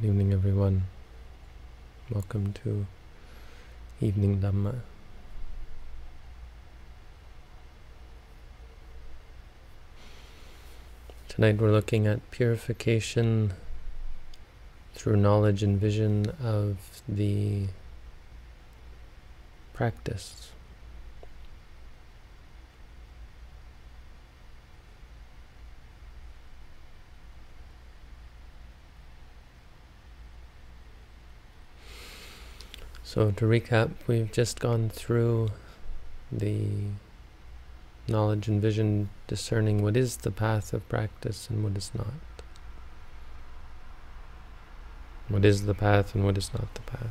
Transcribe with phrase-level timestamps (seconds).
[0.00, 0.84] Good evening, everyone.
[2.10, 2.86] Welcome to
[4.00, 4.76] Evening Dhamma.
[11.28, 13.52] Tonight we're looking at purification
[14.94, 17.66] through knowledge and vision of the
[19.74, 20.52] practice.
[33.10, 35.50] So to recap, we've just gone through
[36.30, 36.68] the
[38.06, 42.14] knowledge and vision, discerning what is the path of practice and what is not.
[45.26, 47.10] What is the path and what is not the path.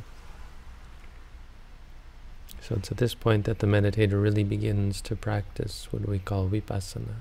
[2.62, 6.48] So it's at this point that the meditator really begins to practice what we call
[6.48, 7.16] vipassana.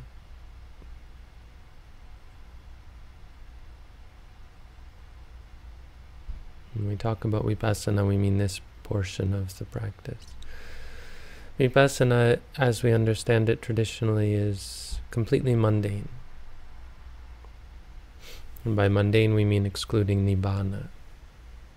[6.79, 10.25] When we talk about vipassana, we mean this portion of the practice.
[11.59, 16.07] Vipassana, as we understand it traditionally, is completely mundane.
[18.63, 20.87] And by mundane, we mean excluding nibbana,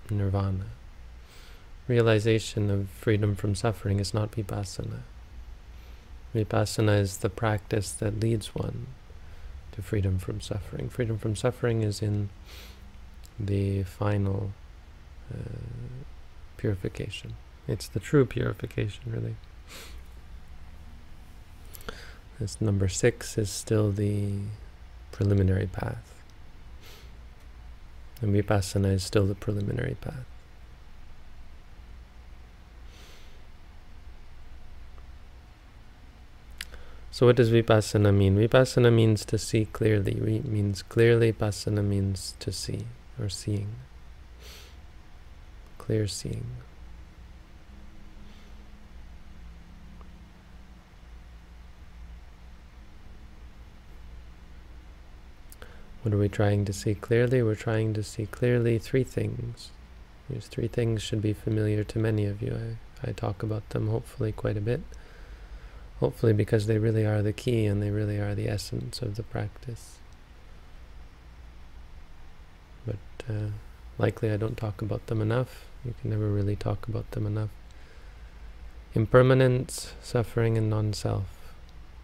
[0.08, 0.66] nirvana.
[1.88, 5.00] Realization of freedom from suffering is not vipassana.
[6.32, 8.86] Vipassana is the practice that leads one
[9.72, 10.88] to freedom from suffering.
[10.88, 12.28] Freedom from suffering is in
[13.40, 14.52] the final
[15.30, 16.04] uh,
[16.56, 17.34] purification.
[17.68, 19.36] It's the true purification, really.
[22.38, 24.32] This number six is still the
[25.12, 26.22] preliminary path.
[28.20, 30.24] And vipassana is still the preliminary path.
[37.12, 38.36] So what does vipassana mean?
[38.36, 40.14] Vipassana means to see clearly.
[40.14, 42.86] Means clearly, passana means to see
[43.20, 43.68] or seeing
[45.82, 46.46] clear seeing.
[56.02, 57.42] What are we trying to see clearly?
[57.42, 59.70] We're trying to see clearly three things.
[60.30, 62.76] These three things should be familiar to many of you.
[63.02, 64.82] I, I talk about them hopefully quite a bit.
[65.98, 69.24] Hopefully because they really are the key and they really are the essence of the
[69.24, 69.98] practice.
[72.86, 72.96] But
[73.28, 73.50] uh,
[73.98, 75.71] likely I don't talk about them enough.
[75.84, 77.50] You can never really talk about them enough.
[78.94, 81.54] Impermanence, suffering, and non-self.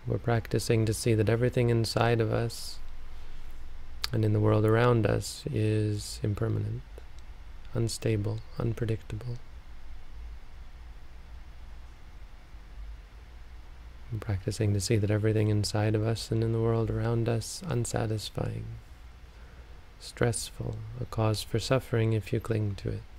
[0.06, 2.78] We're practicing to see that everything inside of us
[4.12, 6.82] and in the world around us is impermanent,
[7.74, 9.36] unstable, unpredictable.
[14.10, 17.62] I'm practicing to see that everything inside of us and in the world around us
[17.66, 18.64] unsatisfying,
[20.00, 23.17] stressful, a cause for suffering if you cling to it.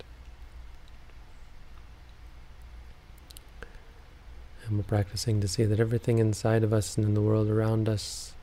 [4.69, 7.89] And we're practicing to see that everything inside of us and in the world around
[7.89, 8.33] us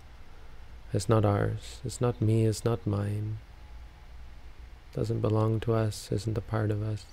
[0.92, 1.78] is not ours.
[1.84, 3.38] It's not me, it's not mine.
[4.92, 7.04] Doesn't belong to us, isn't a part of us,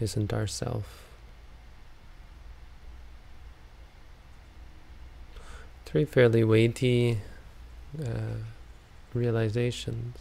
[0.00, 1.06] isn't ourself.
[5.86, 7.20] Three fairly weighty
[7.98, 8.36] uh,
[9.14, 10.18] realizations.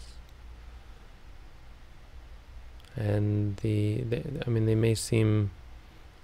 [2.96, 5.52] And the, the, I mean, they may seem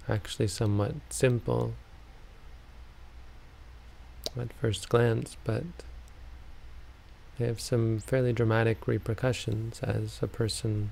[0.08, 1.74] actually somewhat simple
[4.38, 5.64] at first glance, but
[7.38, 10.90] they have some fairly dramatic repercussions as a person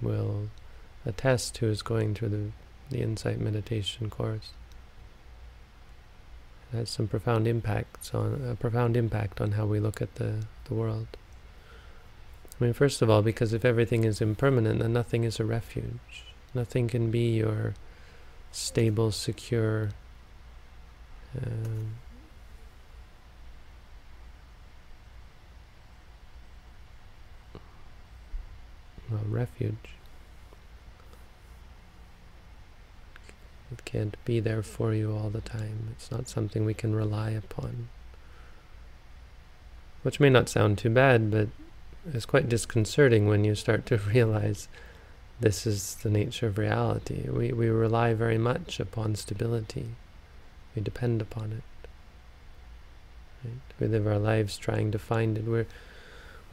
[0.00, 0.48] will
[1.06, 2.50] attest who is going through the,
[2.90, 4.50] the insight meditation course.
[6.72, 10.46] It has some profound impacts on a profound impact on how we look at the,
[10.64, 11.08] the world.
[12.60, 16.24] I mean, first of all, because if everything is impermanent, then nothing is a refuge.
[16.54, 17.74] Nothing can be your
[18.54, 19.90] stable, secure,
[21.36, 21.94] um,
[29.10, 29.74] well, refuge.
[33.72, 35.88] It can't be there for you all the time.
[35.90, 37.88] It's not something we can rely upon.
[40.02, 41.48] Which may not sound too bad, but
[42.12, 44.68] it's quite disconcerting when you start to realize
[45.40, 47.28] this is the nature of reality.
[47.28, 49.86] We, we rely very much upon stability.
[50.74, 51.88] We depend upon it.
[53.44, 53.60] Right?
[53.80, 55.44] We live our lives trying to find it.
[55.44, 55.64] we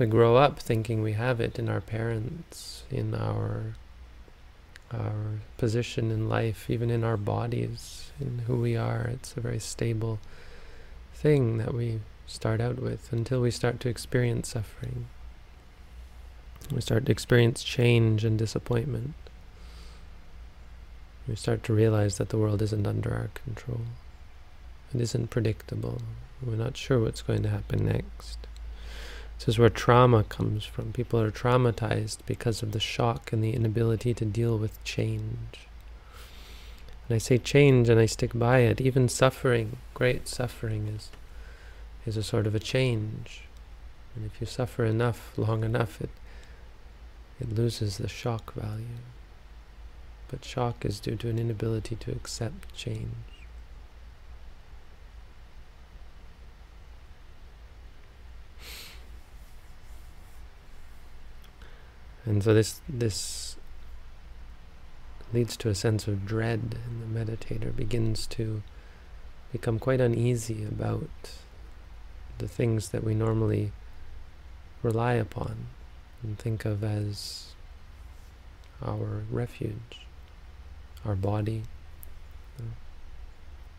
[0.01, 3.75] we grow up thinking we have it in our parents, in our
[4.91, 9.09] our position in life, even in our bodies, in who we are.
[9.13, 10.19] It's a very stable
[11.13, 15.05] thing that we start out with until we start to experience suffering.
[16.69, 19.13] We start to experience change and disappointment.
[21.27, 23.81] We start to realize that the world isn't under our control.
[24.93, 26.01] It isn't predictable.
[26.41, 28.39] We're not sure what's going to happen next.
[29.37, 30.93] This is where trauma comes from.
[30.93, 35.67] People are traumatized because of the shock and the inability to deal with change.
[37.07, 38.79] And I say change and I stick by it.
[38.79, 41.09] Even suffering, great suffering, is,
[42.05, 43.41] is a sort of a change.
[44.15, 46.09] And if you suffer enough, long enough, it,
[47.41, 49.01] it loses the shock value.
[50.29, 53.09] But shock is due to an inability to accept change.
[62.23, 63.57] And so this this
[65.33, 68.61] leads to a sense of dread, and the meditator begins to
[69.51, 71.09] become quite uneasy about
[72.37, 73.71] the things that we normally
[74.83, 75.67] rely upon
[76.23, 77.53] and think of as
[78.81, 80.05] our refuge,
[81.05, 81.63] our body,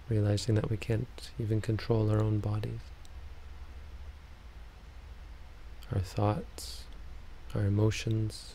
[0.08, 2.80] realizing that we can't even control our own bodies,
[5.92, 6.84] our thoughts,
[7.54, 8.54] our emotions,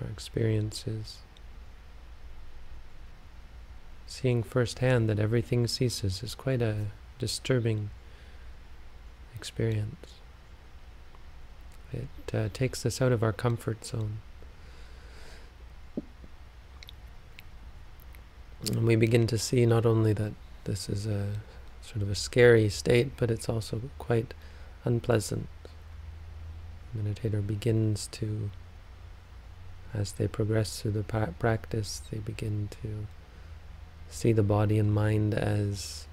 [0.00, 1.18] our experiences.
[4.06, 6.86] Seeing firsthand that everything ceases is quite a
[7.18, 7.90] disturbing
[9.34, 10.21] experience.
[11.92, 14.18] It uh, takes us out of our comfort zone.
[18.70, 20.32] And we begin to see not only that
[20.64, 21.34] this is a
[21.82, 24.34] sort of a scary state, but it's also quite
[24.84, 25.48] unpleasant
[26.94, 28.50] The meditator begins to,
[29.94, 33.06] as they progress through the pra practice, they begin to
[34.10, 36.06] see the body and mind as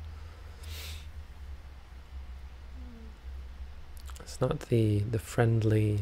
[4.42, 6.02] not the the friendly,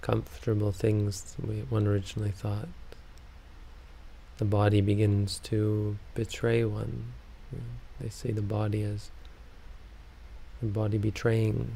[0.00, 2.68] comfortable things we, one originally thought.
[4.38, 7.12] The body begins to betray one.
[8.00, 9.10] They see the body as
[10.60, 11.72] the body betraying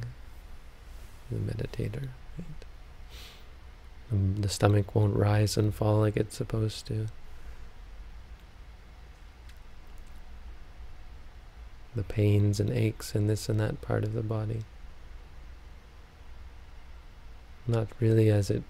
[1.30, 2.08] the meditator.
[2.38, 2.64] Right?
[4.12, 7.06] Um, the stomach won't rise and fall like it's supposed to.
[11.94, 14.64] The pains and aches in this and that part of the body.
[17.70, 18.62] Not really as it,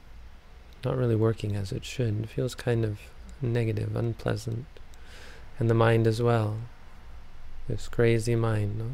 [0.85, 2.25] not really working as it should.
[2.25, 2.99] It feels kind of
[3.41, 4.67] negative, unpleasant.
[5.59, 6.59] And the mind as well.
[7.69, 8.91] This crazy mind, no?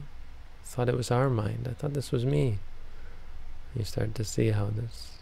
[0.64, 1.66] thought it was our mind.
[1.70, 2.58] I thought this was me
[3.76, 5.18] you start to see how this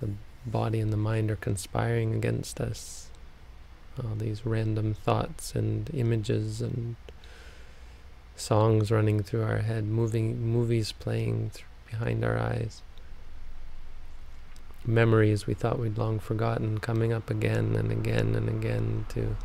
[0.00, 0.10] the
[0.44, 3.08] body and the mind are conspiring against us.
[4.02, 6.96] All these random thoughts and images and
[8.34, 11.52] songs running through our head, moving movies playing
[11.88, 12.82] behind our eyes.
[14.86, 19.36] Memories we thought we'd long forgotten coming up again and again and again to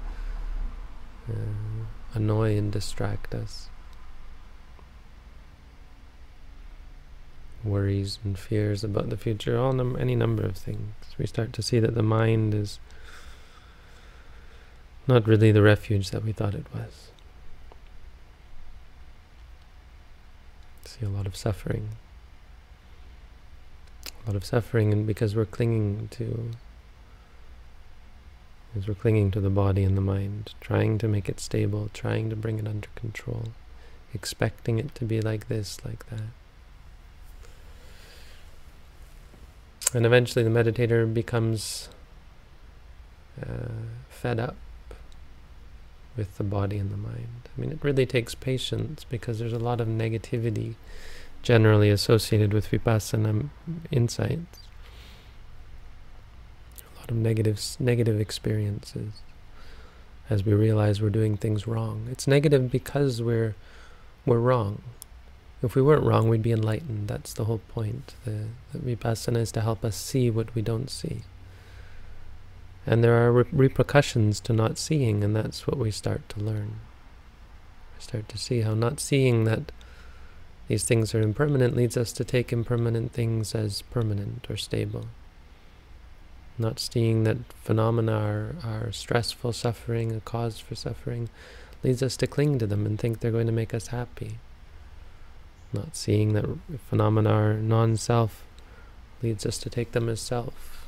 [1.30, 3.69] uh, annoy and distract us.
[7.63, 10.94] worries and fears about the future, all num any number of things.
[11.18, 12.80] We start to see that the mind is
[15.07, 17.12] not really the refuge that we thought it was.
[20.85, 21.89] See a lot of suffering.
[24.30, 26.52] Lot of suffering and because we're clinging to
[28.71, 32.30] because we're clinging to the body and the mind, trying to make it stable, trying
[32.30, 33.45] to bring it under control,
[34.14, 36.30] expecting it to be like this, like that.
[39.95, 41.90] And eventually the meditator becomes
[43.42, 43.69] uh,
[44.09, 44.57] fed up
[46.16, 47.50] with the body and the mind.
[47.57, 50.76] I mean, it really takes patience because there's a lot of negativity
[51.42, 53.50] generally associated with vipassana
[53.92, 54.60] insights.
[56.80, 59.22] A lot of negative, negative experiences
[60.30, 62.08] as we realize we're doing things wrong.
[62.12, 63.56] It's negative because we're
[64.26, 64.81] we're wrong.
[65.62, 67.08] If we weren't wrong, we'd be enlightened.
[67.08, 68.14] That's the whole point.
[68.24, 71.24] The, the vipassana is to help us see what we don't see.
[72.86, 76.80] And there are re repercussions to not seeing, and that's what we start to learn.
[77.98, 79.72] We start to see how not seeing that
[80.69, 85.07] these things are impermanent leads us to take impermanent things as permanent or stable.
[86.59, 91.28] Not seeing that phenomena are, are stressful, suffering, a cause for suffering,
[91.81, 94.38] leads us to cling to them and think they're going to make us happy.
[95.73, 96.45] Not seeing that
[96.88, 98.44] phenomena are non-self
[99.23, 100.85] leads us to take them as self,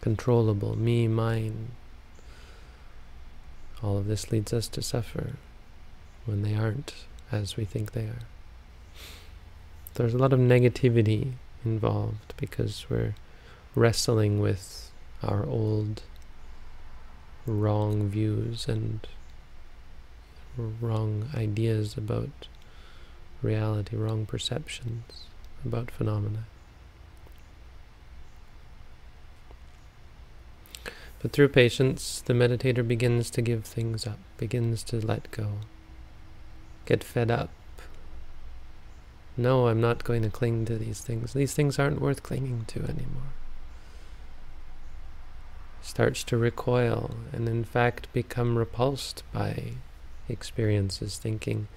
[0.00, 1.72] controllable, me, mine.
[3.82, 5.32] All of this leads us to suffer
[6.24, 6.94] when they aren't
[7.30, 8.24] as we think they are.
[9.94, 11.32] There's a lot of negativity
[11.64, 13.14] involved because we're
[13.74, 14.90] wrestling with
[15.22, 16.02] our old
[17.46, 19.06] wrong views and
[20.56, 22.48] wrong ideas about
[23.42, 25.24] reality, wrong perceptions
[25.64, 26.44] about phenomena.
[31.20, 35.58] But through patience, the meditator begins to give things up, begins to let go,
[36.86, 37.50] get fed up.
[39.36, 41.32] No, I'm not going to cling to these things.
[41.32, 43.32] These things aren't worth clinging to anymore.
[45.82, 49.72] Starts to recoil and, in fact, become repulsed by
[50.28, 51.68] experiences, thinking,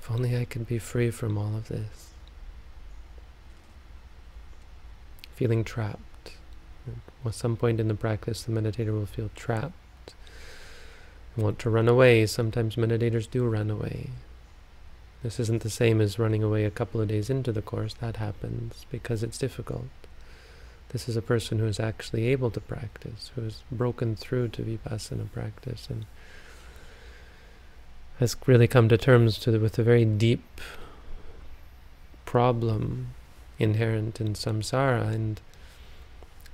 [0.00, 2.10] if only I could be free from all of this.
[5.34, 6.32] Feeling trapped.
[7.24, 10.14] At some point in the practice, the meditator will feel trapped,
[11.36, 12.26] want to run away.
[12.26, 14.10] Sometimes meditators do run away.
[15.26, 17.94] This isn't the same as running away a couple of days into the course.
[17.94, 19.88] That happens because it's difficult.
[20.90, 24.62] This is a person who is actually able to practice, who has broken through to
[24.62, 26.06] vipassana practice and
[28.20, 30.60] has really come to terms to the, with a very deep
[32.24, 33.08] problem
[33.58, 35.40] inherent in samsara and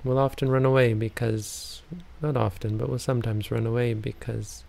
[0.03, 1.83] will often run away because,
[2.23, 4.63] not often, but will sometimes run away because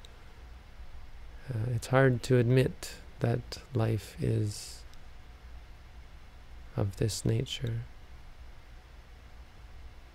[1.49, 4.83] uh, it's hard to admit that life is
[6.77, 7.77] of this nature.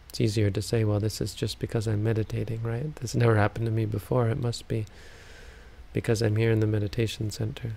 [0.10, 2.96] It's easier to say, well, this is just because I'm meditating, right?
[2.98, 4.28] This never happened to me before.
[4.30, 4.86] It must be
[5.94, 7.72] because I'm here in the meditation center.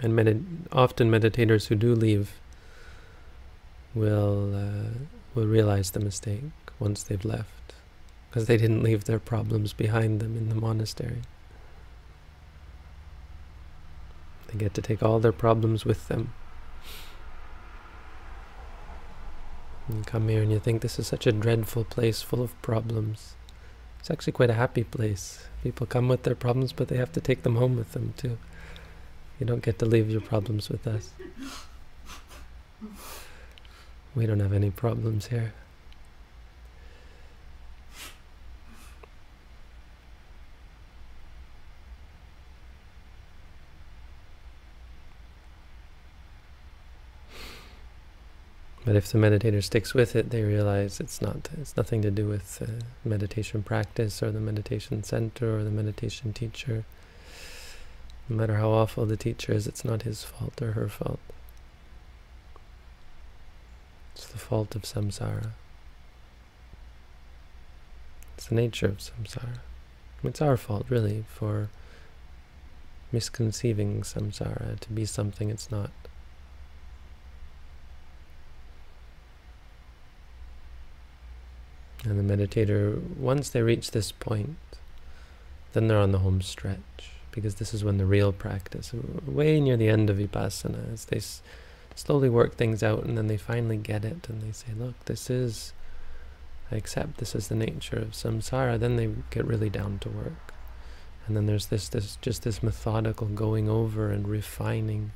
[0.00, 2.28] And often meditators who do leave
[3.94, 4.90] will uh,
[5.34, 6.42] will realize the mistake
[6.78, 7.74] once they've left,
[8.28, 11.22] because they didn't leave their problems behind them in the monastery.
[14.56, 16.32] They get to take all their problems with them.
[19.92, 23.34] You come here and you think this is such a dreadful place full of problems.
[24.00, 25.46] It's actually quite a happy place.
[25.62, 28.38] People come with their problems, but they have to take them home with them too.
[29.38, 31.10] You don't get to leave your problems with us.
[34.14, 35.52] We don't have any problems here.
[48.86, 52.28] But if the meditator sticks with it, they realize it's not it's nothing to do
[52.28, 56.84] with uh, meditation practice or the meditation center or the meditation teacher.
[58.28, 61.18] No matter how awful the teacher is, it's not his fault or her fault.
[64.14, 65.50] It's the fault of samsara.
[68.36, 69.58] It's the nature of samsara.
[70.22, 71.70] It's our fault, really, for
[73.10, 75.90] misconceiving samsara to be something it's not.
[82.04, 84.56] And the meditator, once they reach this point,
[85.72, 88.92] then they're on the home stretch, because this is when the real practice,
[89.26, 91.20] way near the end of vipassana, as they
[91.96, 95.30] slowly work things out and then they finally get it and they say, look, this
[95.30, 95.72] is,
[96.70, 100.54] I accept this is the nature of samsara, then they get really down to work.
[101.26, 105.12] And then there's this, this just this methodical going over and refining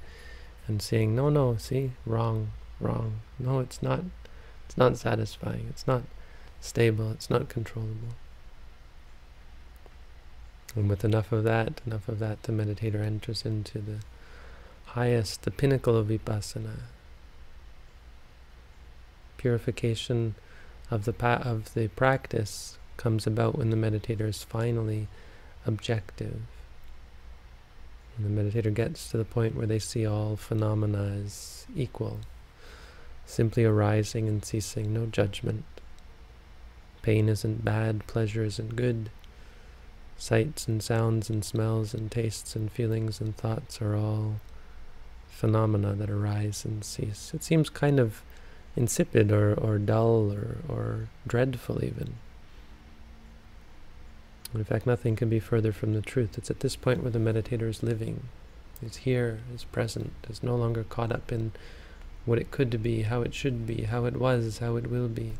[0.67, 3.21] and saying, no, no, see, wrong, wrong.
[3.39, 4.01] No, it's not,
[4.67, 5.67] it's not satisfying.
[5.69, 6.03] It's not
[6.61, 7.11] stable.
[7.13, 8.15] It's not controllable.
[10.77, 13.99] And with enough of that, enough of that, the meditator enters into the
[14.87, 16.81] highest, the pinnacle of vipassana.
[19.37, 20.35] Purification
[20.91, 25.09] of the of the practice comes about when the meditator is finally
[25.67, 26.43] objective.
[28.17, 32.19] When the meditator gets to the point where they see all phenomena as equal,
[33.25, 35.65] simply arising and ceasing, no judgment.
[37.03, 39.11] Pain isn't bad, pleasure isn't good.
[40.19, 44.37] Sights and sounds and smells and tastes and feelings and thoughts are all
[45.29, 47.33] phenomena that arise and cease.
[47.33, 48.23] It seems kind of
[48.77, 52.15] insipid or, or dull or, or dreadful even.
[54.55, 56.37] In fact, nothing can be further from the truth.
[56.37, 58.25] It's at this point where the meditator is living,
[58.83, 61.53] is here, is present, is no longer caught up in
[62.27, 65.33] what it could be, how it should be, how it was, how it will be.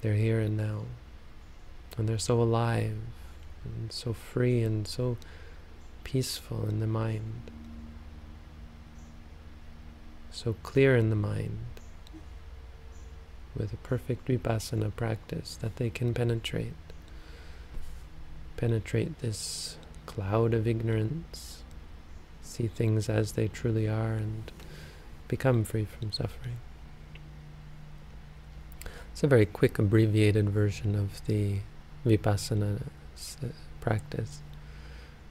[0.00, 0.84] They're here and now.
[1.98, 2.96] And they're so alive
[3.64, 5.16] and so free and so
[6.04, 7.50] peaceful in the mind,
[10.30, 11.58] so clear in the mind,
[13.56, 16.72] with a perfect vipassana practice that they can penetrate,
[18.56, 19.76] penetrate this
[20.06, 21.62] cloud of ignorance,
[22.42, 24.50] see things as they truly are and
[25.28, 26.56] become free from suffering.
[29.12, 31.58] It's a very quick, abbreviated version of the
[32.06, 33.46] vipassana uh,
[33.80, 34.40] practice.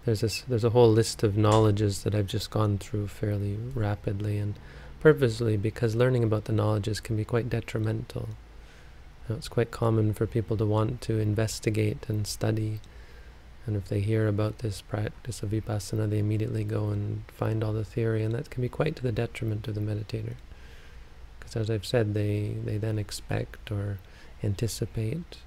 [0.06, 4.38] There's a, there's a whole list of knowledges that I've just gone through fairly rapidly
[4.38, 4.56] and
[5.00, 8.30] purposely because learning about the knowledges can be quite detrimental.
[9.28, 12.80] Know, it's quite common for people to want to investigate and study
[13.70, 17.72] and if they hear about this practice of vipassana, they immediately go and find all
[17.72, 20.34] the theory, and that can be quite to the detriment of the meditator.
[21.50, 23.98] Because as I've said, they, they then expect or
[24.44, 25.38] anticipate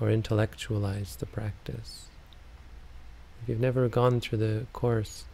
[0.00, 2.06] or intellectualize the practice.
[3.42, 5.24] If you've never gone through the course,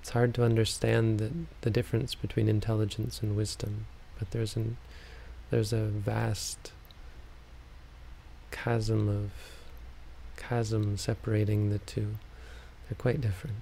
[0.00, 3.86] it's hard to understand the, the difference between intelligence and wisdom.
[4.18, 4.76] But there's an
[5.50, 6.72] there's a vast
[8.50, 9.30] chasm of
[10.36, 12.16] chasm separating the two.
[12.88, 13.56] They're quite different.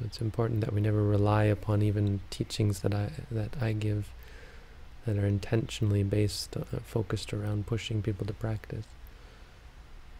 [0.00, 4.08] So it's important that we never rely upon even teachings that I that I give
[5.04, 8.86] that are intentionally based, uh, focused around pushing people to practice,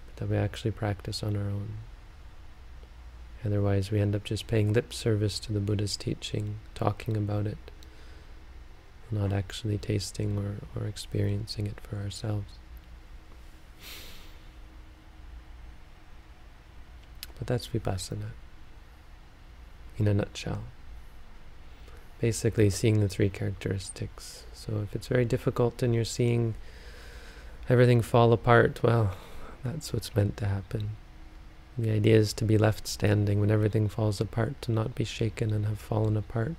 [0.07, 1.79] but that we actually practice on our own.
[3.45, 7.71] Otherwise, we end up just paying lip service to the Buddha's teaching, talking about it,
[9.11, 12.59] not actually tasting or, or experiencing it for ourselves.
[17.39, 18.33] But that's vipassana
[20.01, 20.63] in a nutshell.
[22.21, 24.45] Basically, seeing the three characteristics.
[24.53, 26.55] So, if it's very difficult and you're seeing
[27.69, 29.17] everything fall apart, well,
[29.65, 30.91] that's what's meant to happen.
[31.79, 35.53] The idea is to be left standing when everything falls apart, to not be shaken
[35.53, 36.57] and have fallen apart,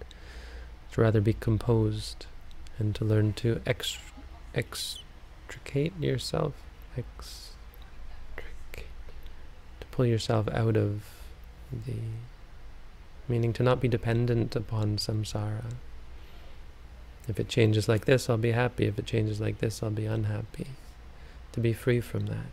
[0.93, 2.25] to rather be composed
[2.79, 3.61] and to learn to
[4.55, 6.53] extricate yourself.
[6.95, 7.03] to
[9.91, 11.03] pull yourself out of
[11.71, 11.93] the
[13.27, 15.73] meaning to not be dependent upon samsara.
[17.27, 18.85] If it changes like this, I'll be happy.
[18.85, 20.67] If it changes like this, I'll be unhappy.
[21.53, 22.51] To be free from that.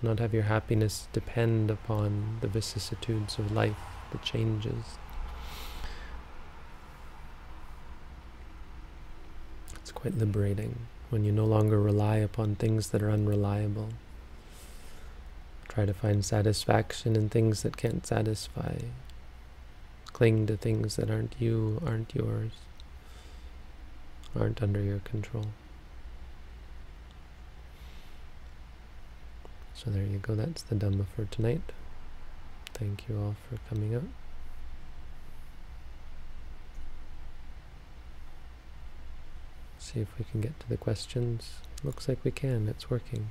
[0.00, 3.76] Not have your happiness depend upon the vicissitudes of life,
[4.10, 4.98] the changes.
[9.76, 10.78] It's quite liberating
[11.10, 13.90] when you no longer rely upon things that are unreliable.
[15.68, 18.76] Try to find satisfaction in things that can't satisfy.
[20.12, 22.52] Cling to things that aren't you, aren't yours,
[24.38, 25.46] aren't under your control.
[29.74, 31.72] So there you go, that's the Dhamma for tonight.
[32.74, 34.04] Thank you all for coming out.
[39.78, 41.54] See if we can get to the questions.
[41.82, 43.30] Looks like we can, it's working.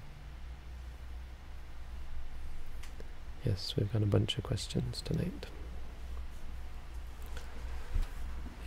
[3.46, 5.46] Yes, we've got a bunch of questions tonight.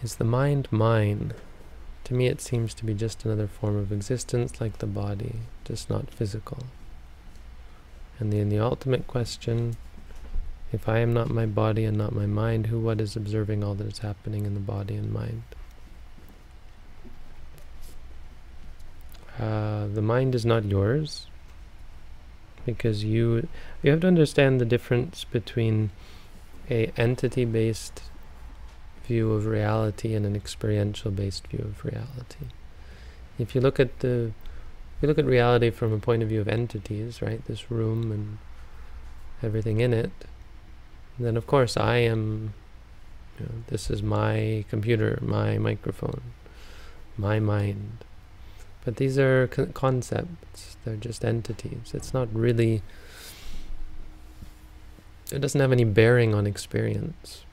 [0.05, 1.33] Is the mind mine?
[2.05, 5.89] To me, it seems to be just another form of existence like the body, just
[5.89, 6.59] not physical.
[8.19, 9.79] And then the ultimate question
[10.73, 13.75] if I am not my body and not my mind, who what is observing all
[13.77, 15.43] that is happening in the body and mind?
[19.39, 21.29] Uh, the mind is not yours
[22.67, 23.49] because you
[23.83, 25.91] you have to understand the difference between
[26.69, 28.03] a entity-based
[29.05, 32.47] view of reality and an experiential-based view of reality.
[33.39, 34.33] If you look at the
[34.97, 37.45] if you look at reality from a point of view of entities, right?
[37.47, 38.39] This room and
[39.43, 40.13] everything in it,
[41.19, 42.55] then of course I am
[43.39, 46.23] you know, this is my computer, my microphone,
[47.17, 48.05] my mind.
[48.85, 51.93] But these are concepts, they're just entities.
[51.95, 52.83] It's not really,
[55.33, 57.44] it doesn't have any bearing on experience.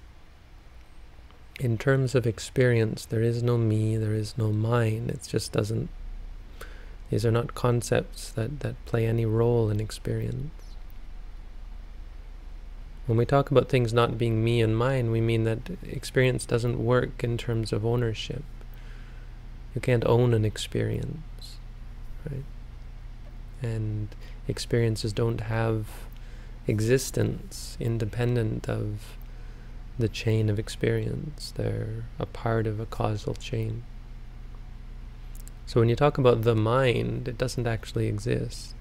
[1.59, 5.09] In terms of experience, there is no me, there is no mine.
[5.13, 5.89] It just doesn't,
[7.09, 10.51] these are not concepts that, that play any role in experience.
[13.05, 16.83] When we talk about things not being me and mine, we mean that experience doesn't
[16.83, 18.43] work in terms of ownership.
[19.75, 21.57] You can't own an experience,
[22.29, 22.43] right?
[23.61, 24.09] And
[24.47, 25.87] experiences don't have
[26.67, 29.17] existence independent of
[30.01, 31.53] the chain of experience.
[31.55, 33.83] They're a part of a causal chain.
[35.65, 38.75] So when you talk about the mind, it doesn't actually exist.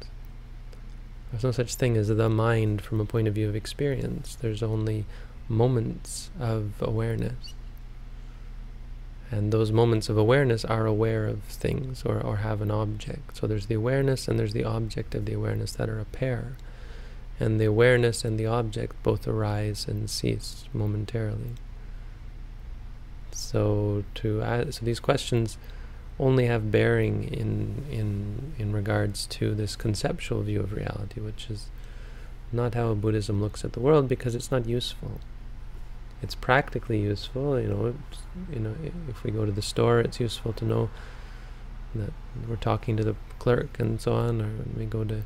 [1.31, 4.35] There's no such thing as the mind from a point of view of experience.
[4.35, 5.05] There's only
[5.49, 7.55] moments of awareness.
[9.31, 13.37] And those moments of awareness are aware of things or, or have an object.
[13.37, 16.57] So there's the awareness and there's the object of the awareness that are a pair.
[17.41, 21.55] And the awareness and the object both arise and cease momentarily.
[23.33, 25.57] So to add, so these questions
[26.19, 31.69] only have bearing in in in regards to this conceptual view of reality, which is
[32.53, 35.21] not how Buddhism looks at the world because it's not useful.
[36.23, 37.95] It's practically useful, you know.
[38.53, 38.75] You know,
[39.09, 40.91] if we go to the store, it's useful to know
[41.95, 42.13] that
[42.47, 45.23] we're talking to the clerk and so on, or we go to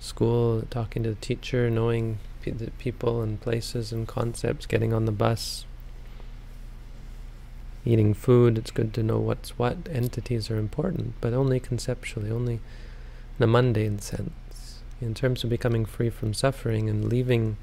[0.00, 5.12] school, talking to the teacher, knowing the people and places and concepts, getting on the
[5.12, 5.66] bus,
[7.84, 8.58] eating food.
[8.58, 9.76] It's good to know what's what.
[9.90, 12.60] Entities are important, but only conceptually, only
[13.38, 14.80] in a mundane sense.
[15.00, 17.56] In terms of becoming free from suffering and leaving,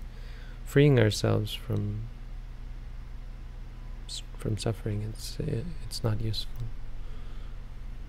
[0.66, 2.04] freeing ourselves from
[4.38, 6.64] from suffering, it's it's not useful.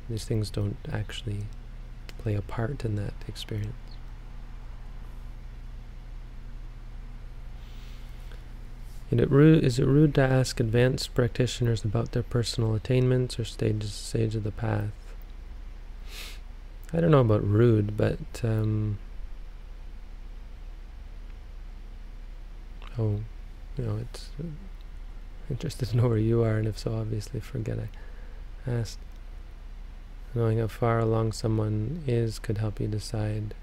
[0.09, 1.47] These things don't actually
[2.19, 3.75] play a part in that experience.
[9.11, 13.45] Is it, rude, is it rude to ask advanced practitioners about their personal attainments or
[13.45, 14.91] stages stage of the path?
[16.93, 18.99] I don't know about rude, but um,
[22.99, 23.21] oh,
[23.79, 24.47] you know, it's uh,
[25.51, 28.99] interested to know where you are, and if so, obviously, forget I asked.
[30.35, 33.55] Knowing how far along someone is could help you decide.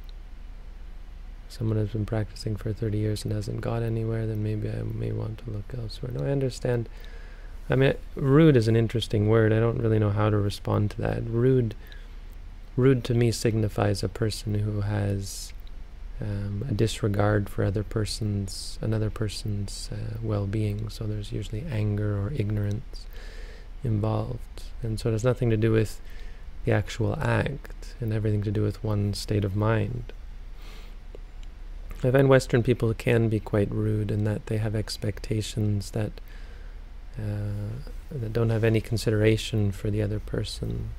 [1.49, 5.12] Someone has been practicing for 30 years and hasn't got anywhere, then maybe I may
[5.12, 6.12] want to look elsewhere.
[6.13, 6.89] No, I understand.
[7.69, 9.51] I mean, rude is an interesting word.
[9.51, 11.23] I don't really know how to respond to that.
[11.27, 11.75] Rude,
[12.75, 15.53] rude to me signifies a person who has
[16.21, 20.89] um, a disregard for other person's another person's uh, well-being.
[20.89, 23.05] So there's usually anger or ignorance
[23.84, 25.99] involved, and so it has nothing to do with
[26.65, 30.13] the actual act and everything to do with one's state of mind.
[32.06, 36.12] I find Western people can be quite rude in that they have expectations that
[37.18, 37.80] uh,
[38.12, 40.89] that don't have any consideration for the other person.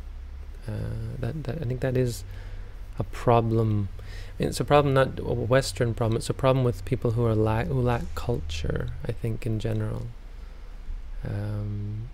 [0.67, 2.25] Uh, that, that I think that is
[2.99, 3.89] a problem.
[3.99, 6.17] I mean, it's a problem, not a Western problem.
[6.17, 8.89] It's a problem with people who are lack who lack culture.
[9.07, 10.07] I think in general.
[11.25, 12.09] Um,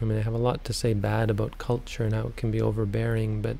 [0.00, 2.50] I mean, I have a lot to say bad about culture and how it can
[2.50, 3.56] be overbearing, but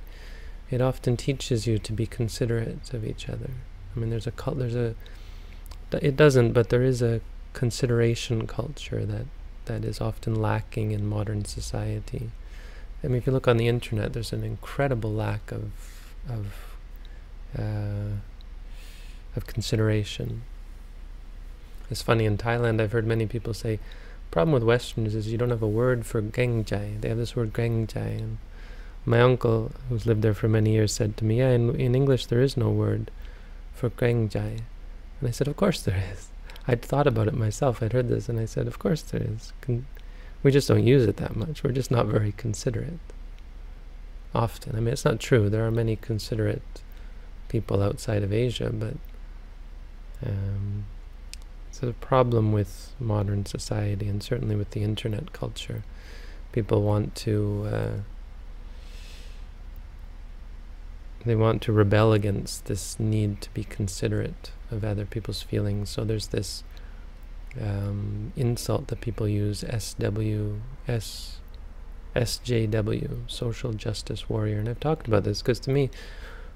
[0.71, 3.51] it often teaches you to be considerate of each other.
[3.97, 4.95] I mean, there's a there's a
[5.93, 7.21] it doesn't, but there is a
[7.53, 9.27] consideration culture that
[9.65, 12.31] that is often lacking in modern society.
[13.03, 15.71] I mean, if you look on the internet, there's an incredible lack of
[16.29, 16.47] of
[17.59, 18.21] uh,
[19.35, 20.43] of consideration.
[21.91, 22.81] It's funny in Thailand.
[22.81, 23.79] I've heard many people say
[24.31, 27.01] problem with Westerners is you don't have a word for gengjai.
[27.01, 28.19] They have this word gengjai.
[28.19, 28.39] And
[29.07, 32.27] my uncle, who's lived there for many years, said to me, yeah, in, in English
[32.27, 33.11] there is no word
[33.77, 34.61] for gengjai.
[35.21, 36.29] And I said, of course there is.
[36.69, 37.83] I'd thought about it myself.
[37.83, 39.53] I'd heard this, and I said, of course there is.
[39.61, 39.87] Con-
[40.43, 41.63] we just don't use it that much.
[41.63, 42.99] We're just not very considerate.
[44.35, 44.77] Often.
[44.77, 45.49] I mean, it's not true.
[45.49, 46.63] There are many considerate
[47.49, 48.95] people outside of Asia, but
[50.25, 50.85] um,
[51.69, 55.85] it's a problem with modern society and certainly with the internet culture.
[56.53, 57.91] People want to uh,
[61.27, 65.91] they want to rebel against this need to be considerate of other people's feelings.
[65.91, 66.63] So there's this
[67.61, 71.39] um, insult that people use SW, S,
[72.15, 74.59] SJW, social justice warrior.
[74.59, 75.91] And I've talked about this because to me,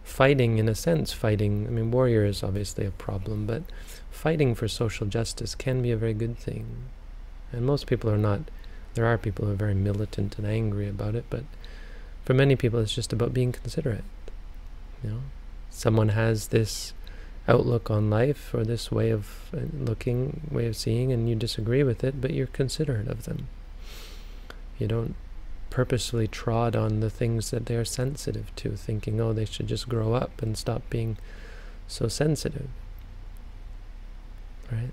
[0.03, 3.63] fighting, in a sense, fighting, I mean, warrior is obviously a problem, but
[4.11, 6.85] fighting for social justice can be a very good thing.
[7.53, 8.51] And most people are not,
[8.95, 11.45] there are people who are very militant and angry about it, but
[12.25, 14.05] for many people it's just about being considerate.
[15.03, 15.21] You know,
[15.71, 16.93] someone has this
[17.49, 21.83] outlook on life or this way of uh, looking, way of seeing, and you disagree
[21.83, 23.49] with it, but you're considerate of them.
[24.79, 25.15] You don't
[25.71, 29.89] purposely trod on the things that they are sensitive to, thinking, oh, they should just
[29.89, 31.17] grow up and stop being
[31.87, 32.69] so sensitive.
[34.71, 34.93] Right?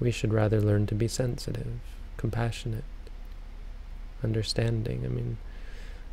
[0.00, 1.80] We should rather learn to be sensitive,
[2.16, 2.84] compassionate,
[4.22, 5.02] understanding.
[5.04, 5.36] I mean,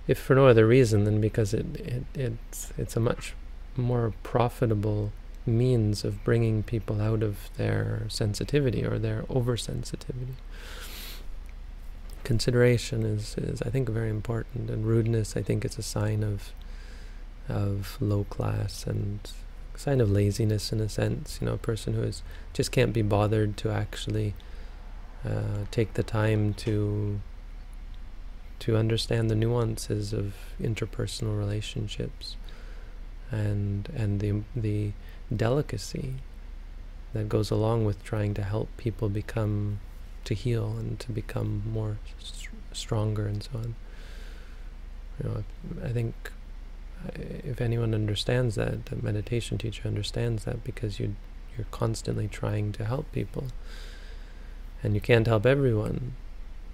[0.10, 3.36] if for no other reason than because it, it it's it's a much
[3.78, 5.12] more profitable
[5.46, 10.36] means of bringing people out of their sensitivity or their oversensitivity.
[12.24, 16.52] Consideration is, is I think very important and rudeness I think is a sign of
[17.48, 19.20] of low class and
[19.76, 23.04] sign of laziness in a sense, you know, a person who is just can't be
[23.04, 24.34] bothered to actually
[25.24, 27.22] uh, take the time to
[28.60, 32.36] to understand the nuances of interpersonal relationships
[33.32, 34.92] and and the the
[35.36, 36.16] delicacy
[37.14, 39.80] that goes along with trying to help people become,
[40.26, 43.76] to heal and to become more st- stronger and so on.
[45.22, 45.44] You know,
[45.84, 46.32] I think
[47.44, 51.16] if anyone understands that, a meditation teacher understands that because you
[51.58, 53.48] you're constantly trying to help people,
[54.84, 56.14] and you can't help everyone,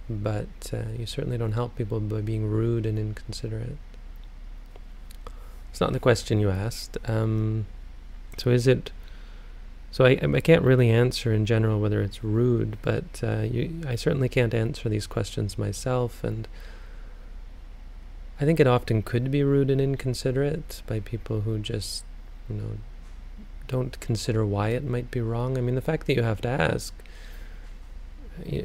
[0.10, 3.78] but uh, you certainly don't help people by being rude and inconsiderate.
[5.72, 6.98] It's not the question you asked.
[7.06, 7.66] Um,
[8.38, 8.92] so is it?
[9.92, 13.96] So I I can't really answer in general whether it's rude, but uh, you, I
[13.96, 16.48] certainly can't answer these questions myself, and
[18.40, 22.04] I think it often could be rude and inconsiderate by people who just,
[22.50, 22.72] you know,
[23.68, 25.58] don't consider why it might be wrong.
[25.58, 26.94] I mean, the fact that you have to ask,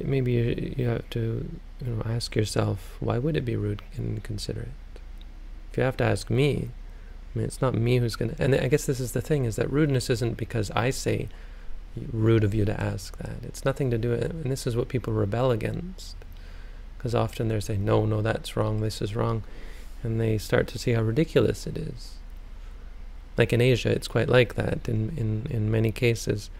[0.04, 1.48] maybe you, you have to,
[1.84, 4.68] you know, ask yourself, why would it be rude and inconsiderate?
[5.70, 6.70] If you have to ask me,
[7.34, 9.44] I mean, it's not me who's going to, and I guess this is the thing,
[9.44, 11.28] is that rudeness isn't because I say
[12.12, 13.36] rude of you to ask that.
[13.42, 16.16] It's nothing to do with, and this is what people rebel against
[17.00, 19.42] because often they're saying, no, no, that's wrong, this is wrong.
[20.02, 22.16] And they start to see how ridiculous it is.
[23.38, 26.50] Like in Asia, it's quite like that in, in, in many cases.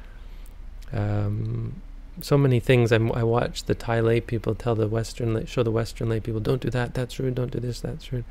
[0.95, 1.83] Um,
[2.23, 5.71] so many things I'm, i watch the Thai lay people tell the Western, show the
[5.71, 8.25] Western lay people, don't do that, that's rude, don't do this, that's rude.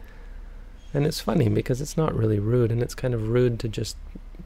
[0.94, 3.96] And it's funny because it's not really rude, and it's kind of rude to just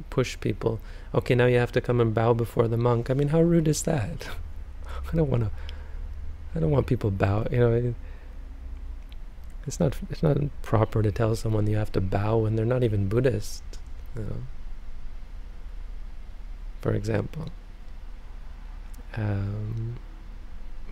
[0.10, 0.80] push people.
[1.16, 3.10] Okay, now you have to come and bow before the monk.
[3.10, 4.28] I mean, how rude is that?
[5.12, 5.52] I don't want to
[6.56, 7.48] I don't want people bow.
[7.52, 7.94] You know,
[9.66, 12.84] it's not it's not proper to tell someone you have to bow when they're not
[12.84, 13.64] even Buddhist.
[14.16, 14.38] You know,
[16.82, 17.50] for example.
[19.15, 19.97] Um,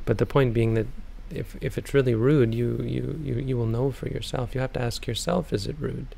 [0.06, 0.88] but the point being that
[1.30, 4.54] if if it's really rude, you, you, you, you will know for yourself.
[4.54, 6.16] You have to ask yourself, is it rude?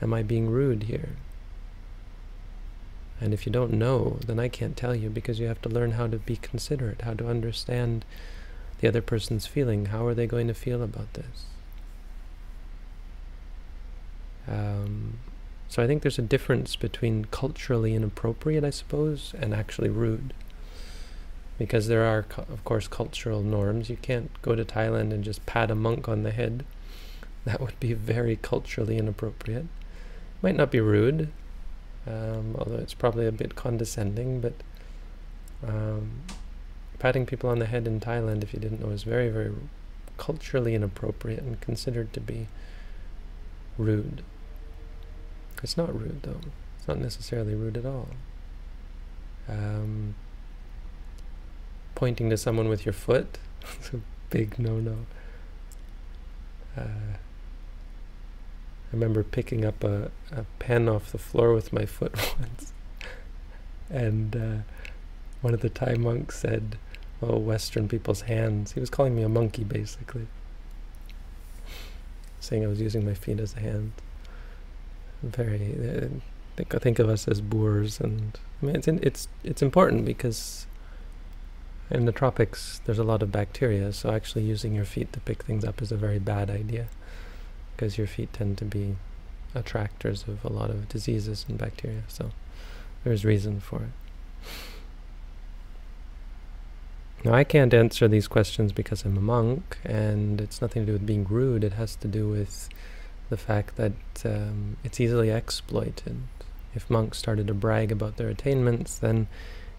[0.00, 1.10] Am I being rude here?
[3.20, 5.92] And if you don't know, then I can't tell you because you have to learn
[5.92, 8.04] how to be considerate, how to understand
[8.80, 9.86] the other person's feeling.
[9.86, 11.46] How are they going to feel about this?
[14.46, 15.18] Um,
[15.68, 20.34] so I think there's a difference between culturally inappropriate, I suppose, and actually rude.
[21.58, 23.88] Because there are, of course, cultural norms.
[23.88, 26.64] You can't go to Thailand and just pat a monk on the head.
[27.46, 29.66] That would be very culturally inappropriate.
[30.42, 31.30] Might not be rude,
[32.04, 34.54] um, although it's probably a bit condescending, but
[35.64, 36.22] um,
[36.98, 39.52] patting people on the head in Thailand, if you didn't know, is very, very
[40.16, 42.48] culturally inappropriate and considered to be
[43.78, 44.22] rude.
[45.62, 46.40] It's not rude, though.
[46.78, 48.08] It's not necessarily rude at all.
[49.48, 50.14] Um,
[51.96, 53.38] pointing to someone with your foot,
[53.78, 54.98] it's a big no-no.
[56.76, 57.16] Uh,
[58.86, 62.72] I remember picking up a, a pen off the floor with my foot once,
[63.90, 64.56] and uh,
[65.40, 66.78] one of the Thai monks said,
[67.22, 68.72] oh, Western people's hands.
[68.72, 70.26] He was calling me a monkey, basically.
[72.40, 73.92] Saying I was using my feet as a hand.
[75.22, 76.08] Very, uh,
[76.56, 80.04] think, I think of us as boors, and I mean, it's, in, it's, it's important
[80.04, 80.66] because
[81.90, 85.44] in the tropics there's a lot of bacteria, so actually using your feet to pick
[85.44, 86.86] things up is a very bad idea
[87.74, 88.96] because your feet tend to be
[89.54, 92.30] attractors of a lot of diseases and bacteria, so
[93.04, 93.90] there's reason for it.
[97.24, 100.92] Now, I can't answer these questions because I'm a monk, and it's nothing to do
[100.92, 101.64] with being rude.
[101.64, 102.68] It has to do with
[103.30, 103.92] the fact that
[104.24, 106.18] um, it's easily exploited.
[106.74, 109.26] If monks started to brag about their attainments, then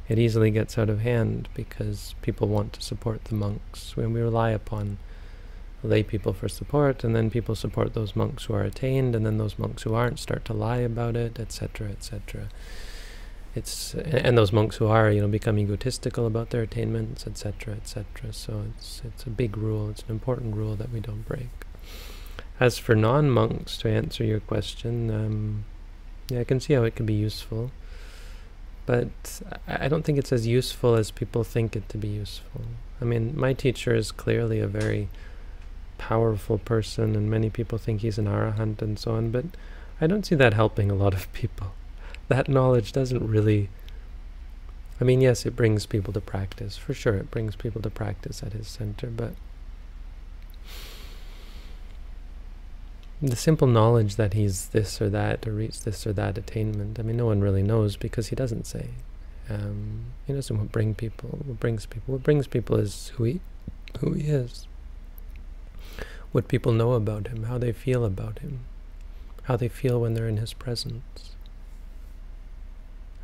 [0.07, 3.95] it easily gets out of hand because people want to support the monks.
[3.97, 4.97] When we rely upon
[5.83, 9.37] lay people for support, and then people support those monks who are attained, and then
[9.37, 12.49] those monks who aren't start to lie about it, etc., etc
[13.57, 18.31] it's and those monks who are you know become egotistical about their attainments etc etc
[18.31, 21.49] so it's it's a big rule it's an important rule that we don't break
[22.59, 25.65] as for non-monks to answer your question um,
[26.29, 27.71] yeah I can see how it can be useful
[28.88, 32.62] but I don't think it's as useful as people think it to be useful
[33.00, 35.10] I mean my teacher is clearly a very
[36.00, 39.45] powerful person and many people think he's an arahant and so on but
[40.02, 41.73] I don't see that helping a lot of people
[42.30, 43.69] that knowledge doesn't really
[45.00, 46.76] I mean, yes, it brings people to practice.
[46.76, 49.34] For sure, it brings people to practice at his center, but
[53.21, 57.03] the simple knowledge that he's this or that, or reached this or that attainment, I
[57.03, 58.89] mean, no one really knows because he doesn't say.
[59.49, 61.39] Um, he doesn't what bring people.
[61.45, 62.13] What brings people?
[62.13, 63.39] What brings people is who he,
[63.99, 64.67] who he is.
[66.32, 68.60] What people know about him, how they feel about him,
[69.43, 71.36] how they feel when they're in his presence.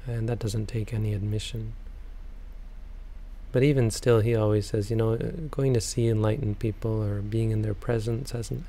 [0.07, 1.73] and that doesn't take any admission.
[3.51, 5.15] But even still, he always says, you know,
[5.51, 8.63] going to see enlightened people or being in their presence hasn't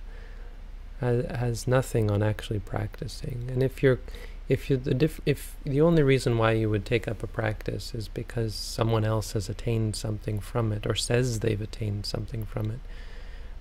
[1.00, 3.48] has, has nothing on actually practicing.
[3.50, 4.00] And if you're
[4.48, 7.94] if you the diff, if the only reason why you would take up a practice
[7.94, 12.70] is because someone else has attained something from it or says they've attained something from
[12.70, 12.80] it,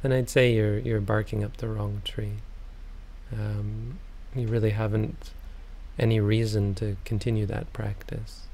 [0.02, 2.40] then I'd say you're you're barking up the wrong tree.
[3.32, 4.00] Um,
[4.36, 5.32] you really haven't
[5.98, 8.48] any reason to continue that practice.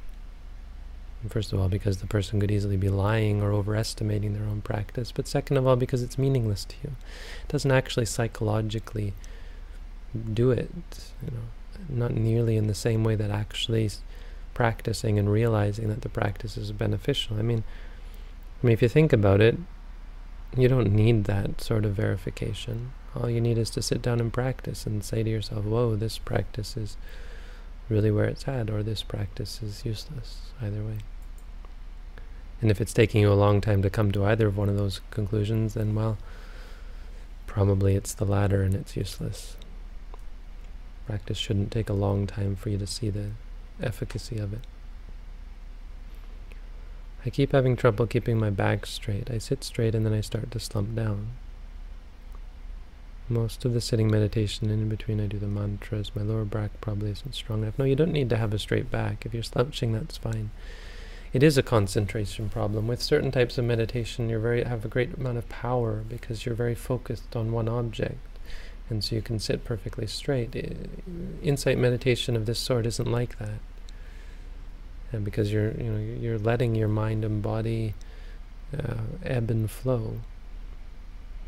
[1.28, 5.12] First of all, because the person could easily be lying or overestimating their own practice,
[5.12, 6.92] but second of all, because it's meaningless to you.
[7.44, 9.14] It doesn't actually psychologically
[10.34, 10.72] do it,
[11.22, 11.44] you know
[11.88, 13.90] not nearly in the same way that actually
[14.54, 17.38] practicing and realizing that the practice is beneficial.
[17.38, 17.64] I mean,
[18.62, 19.58] I mean, if you think about it,
[20.58, 22.92] you don't need that sort of verification.
[23.16, 26.18] All you need is to sit down and practice and say to yourself, whoa, this
[26.18, 26.98] practice is
[27.90, 31.00] really where it's at, or this practice is useless, either way.
[32.62, 34.78] And if it's taking you a long time to come to either of one of
[34.78, 36.18] those conclusions, then, well,
[37.48, 39.56] probably it's the latter and it's useless.
[41.08, 43.32] Practice shouldn't take a long time for you to see the
[43.82, 44.62] efficacy of it.
[47.26, 49.30] I keep having trouble keeping my back straight.
[49.32, 51.30] I sit straight and then I start to slump down.
[53.30, 56.12] Most of the sitting meditation and in between I do the mantras.
[56.16, 57.78] My lower back probably isn't strong enough.
[57.78, 59.26] No, you don't need to have a straight back.
[59.26, 60.50] If you're slouching, that's fine.
[61.32, 62.88] It is a concentration problem.
[62.88, 66.74] With certain types of meditation, you have a great amount of power because you're very
[66.74, 68.18] focused on one object
[68.90, 70.56] and so you can sit perfectly straight.
[71.44, 73.60] Insight meditation of this sort isn't like that,
[75.12, 77.94] and because you're you know you're letting your mind and body
[78.78, 80.16] uh, ebb and flow.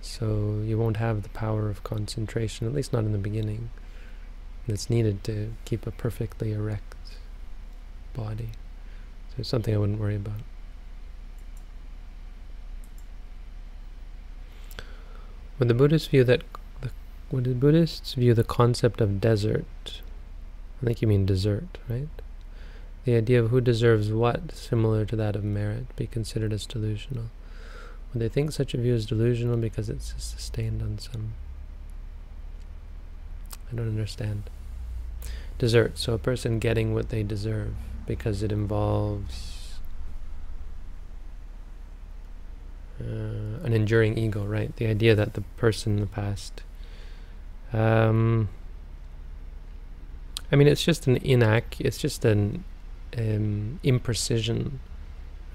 [0.02, 3.70] So you won't have the power of concentration, at least not in the beginning.
[4.68, 6.96] That's needed to keep a perfectly erect
[8.14, 8.50] body.
[9.30, 10.42] So it's something I wouldn't worry about.
[15.58, 16.42] With the Buddhist view that
[17.32, 20.02] would the Buddhists view the concept of desert?
[20.82, 22.10] I think you mean desert, right?
[23.06, 27.30] The idea of who deserves what, similar to that of merit, be considered as delusional.
[28.14, 31.34] They think such a view is delusional because it's sustained on some...
[33.72, 34.50] I don't understand.
[35.58, 37.74] Desert, so a person getting what they deserve
[38.06, 39.80] because it involves
[43.00, 44.76] uh, an enduring ego, right?
[44.76, 46.64] The idea that the person in the past
[47.74, 48.50] um,
[50.52, 51.80] I mean, it's just an inac.
[51.80, 52.64] It's just an
[53.18, 54.74] um, imprecision,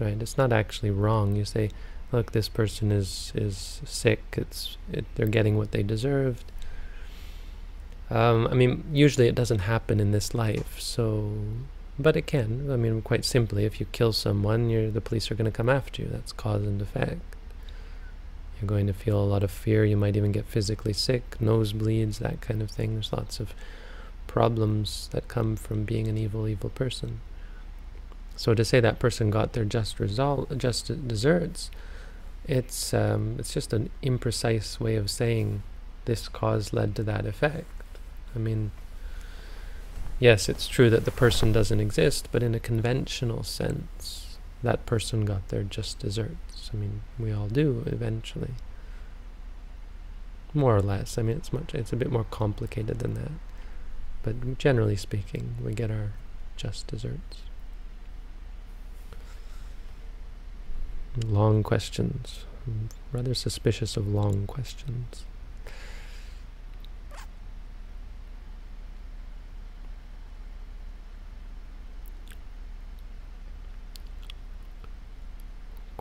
[0.01, 0.21] right?
[0.21, 1.37] It's not actually wrong.
[1.37, 1.71] You say,
[2.13, 4.23] "Look, this person is is sick.
[4.33, 6.45] It's it, they're getting what they deserved."
[8.09, 11.33] Um, I mean, usually it doesn't happen in this life, so,
[11.99, 12.71] but it can.
[12.71, 15.69] I mean, quite simply, if you kill someone, you're, the police are going to come
[15.69, 16.09] after you.
[16.09, 17.21] That's cause and effect.
[18.61, 19.85] You're going to feel a lot of fear.
[19.85, 22.95] You might even get physically sick, nosebleeds, that kind of thing.
[22.95, 23.53] There's lots of
[24.29, 27.21] problems that come from being an evil, evil person.
[28.37, 31.71] So to say that person got their just result, just desserts,
[32.47, 35.63] it's um, it's just an imprecise way of saying
[36.05, 37.67] this cause led to that effect.
[38.35, 38.71] I mean,
[40.19, 45.25] yes, it's true that the person doesn't exist, but in a conventional sense, that person
[45.25, 46.71] got their just desserts.
[46.73, 48.55] I mean, we all do eventually.
[50.55, 51.19] More or less.
[51.19, 51.75] I mean, it's much.
[51.75, 53.33] It's a bit more complicated than that.
[54.23, 56.13] But generally speaking, we get our
[56.57, 57.46] just desserts.
[61.25, 62.45] Long questions.
[62.67, 65.25] I'm rather suspicious of long questions.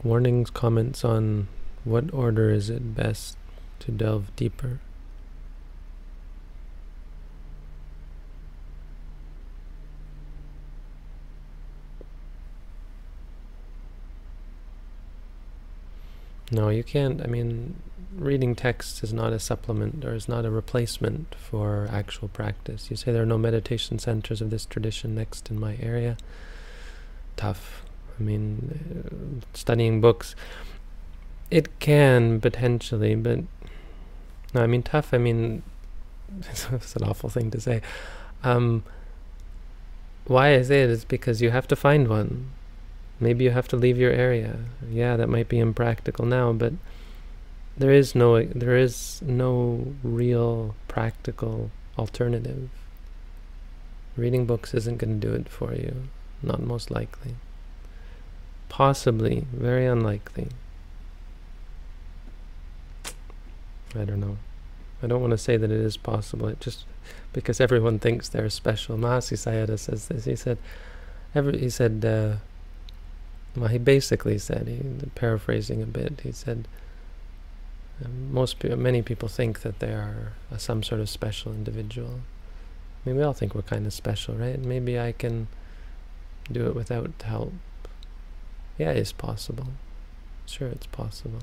[0.06, 1.48] warnings, comments on
[1.84, 3.36] what order is it best
[3.80, 4.80] to delve deeper.
[16.56, 17.22] No, you can't.
[17.22, 17.76] I mean,
[18.16, 22.90] reading text is not a supplement or is not a replacement for actual practice.
[22.90, 26.16] You say there are no meditation centers of this tradition next in my area.
[27.36, 27.84] Tough.
[28.18, 30.34] I mean, uh, studying books,
[31.52, 33.40] it can potentially, but
[34.54, 35.14] no, I mean, tough.
[35.14, 35.62] I mean,
[36.72, 37.82] it's an awful thing to say.
[38.46, 38.86] Um,
[40.24, 42.52] why I say it is because you have to find one.
[43.20, 44.58] Maybe you have to leave your area.
[44.90, 46.74] Yeah, that might be impractical now, but
[47.78, 52.70] there is no there is no real practical alternative.
[54.18, 56.08] Reading books isn't going to do it for you,
[56.42, 57.36] not most likely.
[58.70, 60.48] Possibly, very unlikely.
[63.94, 64.38] I don't know.
[65.02, 66.48] I don't want to say that it is possible.
[66.48, 66.86] It just
[67.34, 68.98] because everyone thinks they're special.
[68.98, 70.26] Mahasi Sayadaw says this.
[70.26, 70.58] He said,
[71.34, 72.38] every, he said, uh,
[73.56, 74.82] well, he basically said, he,
[75.16, 76.68] paraphrasing a bit, he said,
[78.04, 82.20] um, most many people think that they are uh, some sort of special individual.
[83.06, 84.60] I mean, we all think we're kind of special, right?
[84.60, 85.48] Maybe I can
[86.52, 87.54] do it without help.
[88.78, 89.68] Yeah, it's possible.
[90.46, 91.40] Sure, it's possible.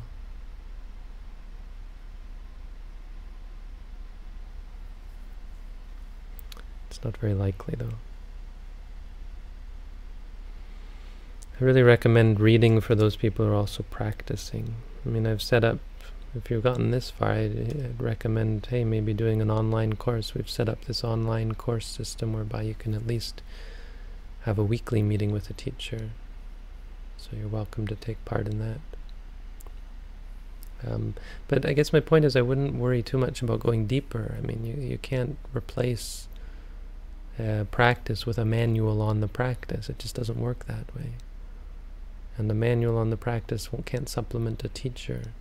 [6.90, 7.94] It's not very likely, though.
[11.62, 14.74] I really recommend reading for those people who are also practicing.
[15.06, 15.78] I mean, I've set up,
[16.34, 20.34] if you've gotten this far, I'd, I'd, recommend, hey, maybe doing an online course.
[20.34, 23.42] We've set up this online course system whereby you can at least
[24.40, 26.10] have a weekly meeting with a teacher.
[27.16, 28.80] So you're welcome to take part in that.
[30.84, 31.14] Um,
[31.46, 34.34] but I guess my point is I wouldn't worry too much about going deeper.
[34.36, 36.26] I mean, you, you can't replace
[37.38, 39.88] uh, practice with a manual on the practice.
[39.88, 41.12] It just doesn't work that way.
[42.38, 45.32] And the manual on the practice can't supplement a teacher.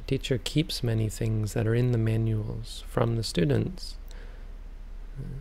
[0.00, 3.96] A teacher keeps many things that are in the manuals from the students
[5.18, 5.38] uh,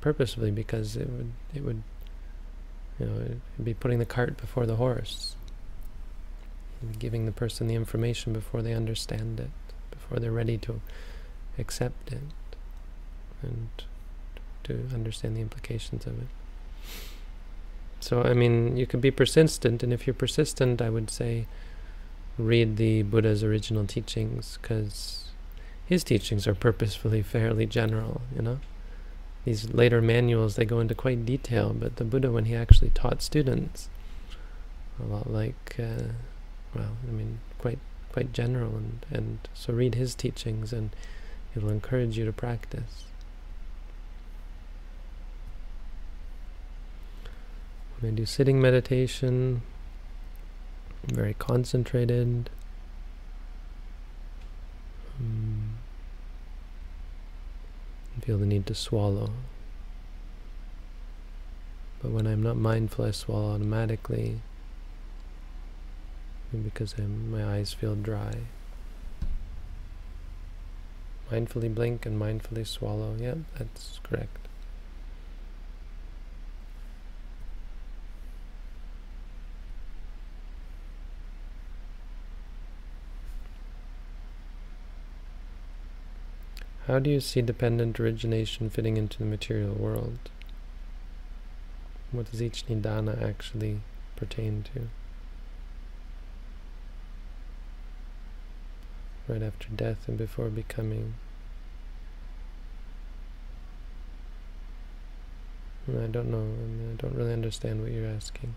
[0.00, 1.82] purposefully because it would it would
[2.98, 5.34] you know it'd be putting the cart before the horse
[6.98, 9.50] giving the person the information before they understand it
[9.90, 10.80] before they're ready to
[11.58, 12.20] accept it
[13.42, 13.68] and
[14.62, 16.28] to understand the implications of it
[18.00, 21.46] so, I mean, you could be persistent, and if you're persistent, I would say
[22.36, 25.30] read the Buddha's original teachings, because
[25.84, 28.60] his teachings are purposefully fairly general, you know?
[29.44, 33.22] These later manuals, they go into quite detail, but the Buddha, when he actually taught
[33.22, 33.88] students,
[35.00, 36.12] a lot like, uh,
[36.74, 37.78] well, I mean, quite
[38.12, 40.90] quite general, and, and so read his teachings, and
[41.54, 43.04] it'll encourage you to practice.
[48.02, 49.62] I do sitting meditation,
[51.06, 52.48] very concentrated.
[55.18, 55.78] Um,
[58.22, 59.30] feel the need to swallow.
[62.02, 64.40] But when I'm not mindful, I swallow automatically
[66.64, 68.32] because I'm, my eyes feel dry.
[71.30, 73.16] Mindfully blink and mindfully swallow.
[73.18, 74.47] Yep, that's correct.
[86.88, 90.18] How do you see dependent origination fitting into the material world?
[92.12, 93.82] What does each nidana actually
[94.16, 94.88] pertain to?
[99.30, 101.12] Right after death and before becoming.
[105.86, 106.38] I don't know.
[106.38, 108.54] I, mean, I don't really understand what you're asking.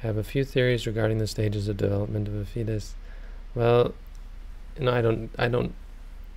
[0.00, 2.94] I have a few theories regarding the stages of development of a fetus.
[3.56, 3.94] Well,
[4.80, 5.74] no, I don't, I don't,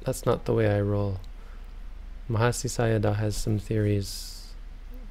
[0.03, 1.19] that's not the way I roll.
[2.29, 4.53] Mahasi Sayadaw has some theories.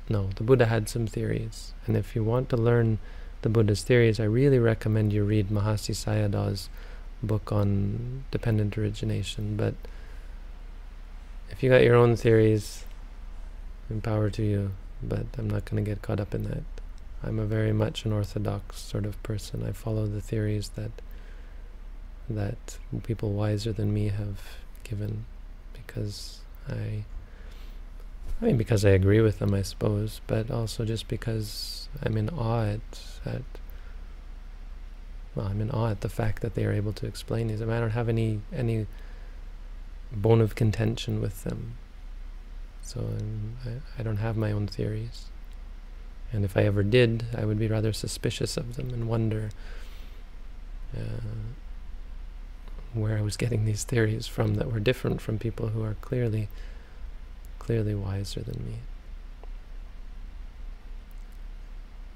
[0.08, 1.72] No, the Buddha had some theories.
[1.86, 2.98] And if you want to learn
[3.42, 6.68] the Buddha's theories, I really recommend you read Mahasi Sayadaw's
[7.22, 9.56] book on dependent origination.
[9.56, 9.74] But
[11.50, 12.84] if you got your own theories,
[13.90, 14.72] empower to you.
[15.02, 16.62] But I'm not going to get caught up in that.
[17.22, 19.64] I'm a very much an orthodox sort of person.
[19.66, 20.90] I follow the theories that
[22.36, 24.40] that people wiser than me have
[24.84, 25.24] given
[25.72, 27.04] because I
[28.40, 32.28] I mean because I agree with them I suppose but also just because I'm in
[32.30, 33.42] awe at, at
[35.34, 37.62] well I'm in awe at the fact that they are able to explain these.
[37.62, 38.86] I, mean, I don't have any any
[40.12, 41.74] bone of contention with them.
[42.82, 43.04] So
[43.64, 45.26] I, I don't have my own theories.
[46.32, 49.50] And if I ever did I would be rather suspicious of them and wonder
[50.96, 51.20] uh,
[52.92, 56.48] where I was getting these theories from that were different from people who are clearly,
[57.58, 58.74] clearly wiser than me.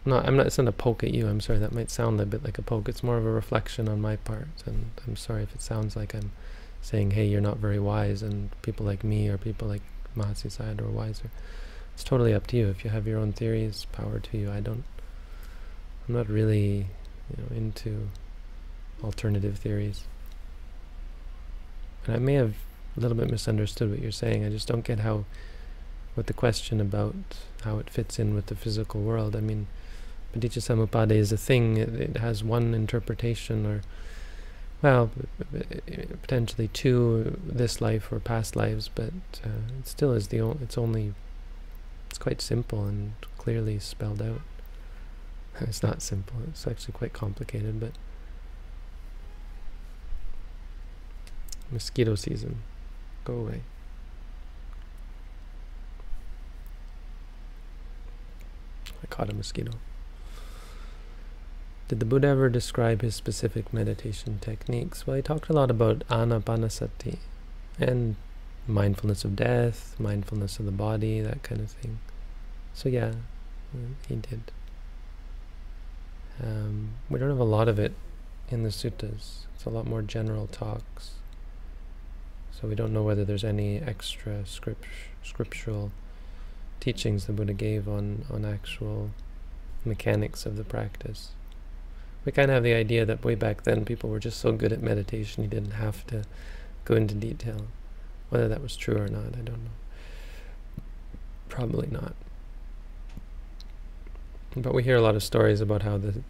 [0.06, 0.46] No, I'm not.
[0.46, 1.26] It's not a poke at you.
[1.26, 1.58] I'm sorry.
[1.58, 2.88] That might sound a bit like a poke.
[2.88, 6.14] It's more of a reflection on my part, and I'm sorry if it sounds like
[6.14, 6.32] I'm
[6.82, 9.80] saying, "Hey, you're not very wise," and people like me or people like
[10.14, 11.30] Mahasi Sayadaw are wiser.
[11.94, 12.68] It's totally up to you.
[12.68, 14.50] If you have your own theories, power to you.
[14.50, 14.84] I don't.
[16.06, 16.88] I'm not really,
[17.30, 18.08] you know, into
[19.02, 20.04] alternative theories.
[22.06, 22.54] And I may have
[22.96, 24.44] a little bit misunderstood what you're saying.
[24.44, 25.24] I just don't get how,
[26.14, 27.14] what the question about
[27.62, 29.34] how it fits in with the physical world.
[29.34, 29.66] I mean,
[30.32, 31.76] Paticca Samuppada is a thing.
[31.76, 33.82] It, it has one interpretation, or
[34.82, 35.10] well,
[36.22, 39.12] potentially two this life or past lives, but
[39.44, 40.40] uh, it still is the.
[40.40, 41.14] O- it's only.
[42.10, 44.40] It's quite simple and clearly spelled out.
[45.60, 46.36] It's not simple.
[46.48, 47.92] It's actually quite complicated, but
[51.74, 52.62] mosquito season.
[53.24, 53.60] Go away.
[59.02, 59.72] I caught a mosquito.
[61.88, 65.06] Did the Buddha ever describe his specific meditation techniques?
[65.06, 67.18] Well, he talked a lot about anapanasati
[67.78, 68.16] and
[68.66, 71.98] mindfulness of death, mindfulness of the body, that kind of thing.
[72.72, 73.12] So yeah,
[74.08, 74.50] he did.
[76.42, 77.92] Um, we don't have a lot of it
[78.48, 79.44] in the suttas.
[79.54, 81.12] It's a lot more general talks.
[82.64, 84.86] So we don't know whether there's any extra script,
[85.22, 85.92] scriptural
[86.80, 89.10] teachings the Buddha gave on, on actual
[89.84, 91.32] mechanics of the practice.
[92.24, 94.72] We kind of have the idea that way back then people were just so good
[94.72, 96.24] at meditation you didn't have to
[96.86, 97.66] go into detail.
[98.30, 100.80] Whether that was true or not, I don't know.
[101.50, 102.14] Probably not.
[104.56, 106.22] But we hear a lot of stories about how the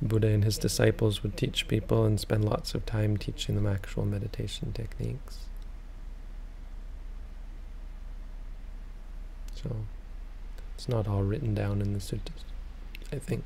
[0.00, 4.04] Buddha and his disciples would teach people and spend lots of time teaching them actual
[4.04, 5.38] meditation techniques.
[9.64, 9.76] So
[10.74, 12.44] it's not all written down in the suttas,
[13.10, 13.44] I think.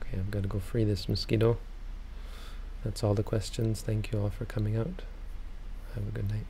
[0.00, 1.58] Okay, I've got to go free this mosquito.
[2.82, 3.82] That's all the questions.
[3.82, 5.02] Thank you all for coming out.
[5.94, 6.46] Have a good night.